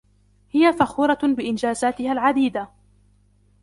[0.51, 2.69] هي فخورة بإنجازاتها العديدة.